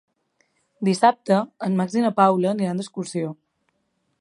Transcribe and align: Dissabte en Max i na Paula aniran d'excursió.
Dissabte 0.87 1.37
en 1.67 1.77
Max 1.81 1.99
i 1.99 2.03
na 2.07 2.13
Paula 2.21 2.55
aniran 2.55 2.81
d'excursió. 2.83 3.31